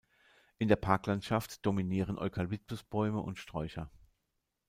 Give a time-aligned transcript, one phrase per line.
[0.57, 3.91] In der Parklandschaft dominieren Eukalyptusbäume und Sträucher.